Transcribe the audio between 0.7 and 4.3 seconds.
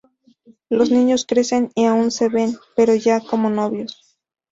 Los niños crecen y aún se ven, pero ya como novios.